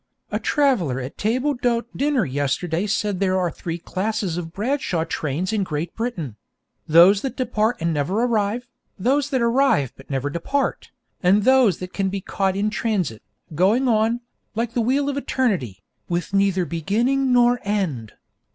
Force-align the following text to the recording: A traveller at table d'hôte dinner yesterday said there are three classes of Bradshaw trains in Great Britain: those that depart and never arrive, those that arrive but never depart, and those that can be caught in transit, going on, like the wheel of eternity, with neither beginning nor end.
A 0.31 0.39
traveller 0.39 0.99
at 0.99 1.15
table 1.15 1.53
d'hôte 1.53 1.85
dinner 1.95 2.25
yesterday 2.25 2.87
said 2.87 3.19
there 3.19 3.37
are 3.37 3.51
three 3.51 3.77
classes 3.77 4.35
of 4.35 4.51
Bradshaw 4.51 5.03
trains 5.05 5.53
in 5.53 5.61
Great 5.61 5.95
Britain: 5.95 6.37
those 6.87 7.21
that 7.21 7.37
depart 7.37 7.77
and 7.79 7.93
never 7.93 8.23
arrive, 8.23 8.67
those 8.97 9.29
that 9.29 9.43
arrive 9.43 9.93
but 9.95 10.09
never 10.09 10.31
depart, 10.31 10.89
and 11.21 11.43
those 11.43 11.77
that 11.77 11.93
can 11.93 12.09
be 12.09 12.19
caught 12.19 12.55
in 12.55 12.71
transit, 12.71 13.21
going 13.53 13.87
on, 13.87 14.21
like 14.55 14.73
the 14.73 14.81
wheel 14.81 15.07
of 15.07 15.17
eternity, 15.17 15.83
with 16.09 16.33
neither 16.33 16.65
beginning 16.65 17.31
nor 17.31 17.59
end. 17.63 18.13